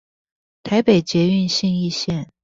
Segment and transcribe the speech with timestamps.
[0.63, 2.29] 台北捷運信義線